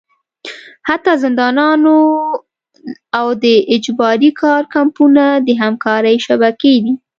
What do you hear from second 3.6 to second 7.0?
اجباري کار کمپونه د همکارۍ شبکې دي.